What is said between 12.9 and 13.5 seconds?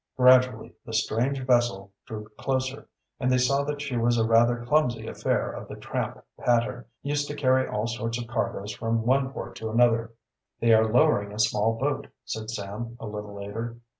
a little